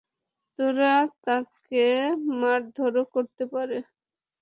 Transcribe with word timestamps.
তারা 0.59 0.93
তোকে 1.25 1.85
মারধরও 2.41 3.03
করতে 3.13 3.43
পারে। 3.53 3.77